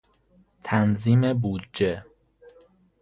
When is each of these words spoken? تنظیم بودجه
تنظیم 0.63 1.33
بودجه 1.33 2.05